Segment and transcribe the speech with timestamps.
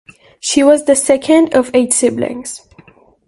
[0.39, 2.67] She was the second of eight siblings.